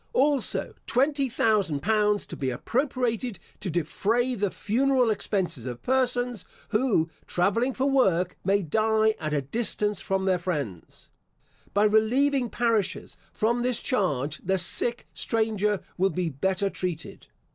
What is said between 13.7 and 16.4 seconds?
charge, the sick stranger will be